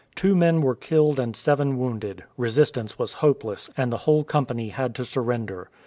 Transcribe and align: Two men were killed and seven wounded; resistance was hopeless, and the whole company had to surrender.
Two 0.15 0.35
men 0.35 0.61
were 0.63 0.73
killed 0.73 1.19
and 1.19 1.35
seven 1.35 1.77
wounded; 1.77 2.23
resistance 2.35 2.97
was 2.97 3.13
hopeless, 3.21 3.69
and 3.77 3.93
the 3.93 3.97
whole 4.09 4.23
company 4.23 4.69
had 4.69 4.95
to 4.95 5.05
surrender. 5.05 5.69